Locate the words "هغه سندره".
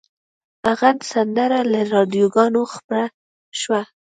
0.67-1.59